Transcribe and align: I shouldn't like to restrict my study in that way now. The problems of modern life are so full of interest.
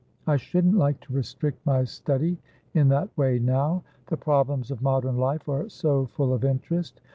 I 0.25 0.35
shouldn't 0.35 0.75
like 0.79 0.99
to 1.01 1.13
restrict 1.13 1.63
my 1.63 1.83
study 1.83 2.39
in 2.73 2.89
that 2.89 3.15
way 3.15 3.37
now. 3.37 3.83
The 4.07 4.17
problems 4.17 4.71
of 4.71 4.81
modern 4.81 5.17
life 5.19 5.47
are 5.47 5.69
so 5.69 6.07
full 6.07 6.33
of 6.33 6.43
interest. 6.43 6.99